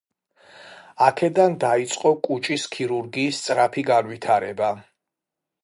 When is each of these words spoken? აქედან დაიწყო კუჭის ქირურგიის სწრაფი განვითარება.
აქედან 1.07 1.57
დაიწყო 1.63 2.13
კუჭის 2.29 2.65
ქირურგიის 2.77 3.43
სწრაფი 3.43 3.85
განვითარება. 3.93 4.75